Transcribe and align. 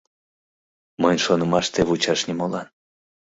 —Мыйын 1.01 1.19
шонымаште 1.25 1.79
вучаш 1.87 2.19
нимолан. 2.27 2.67